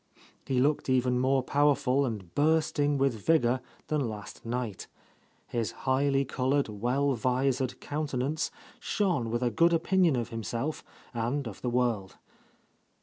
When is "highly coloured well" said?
5.85-7.13